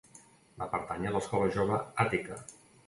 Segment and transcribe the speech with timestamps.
[0.61, 2.45] Va pertànyer a l'escola jove àtica.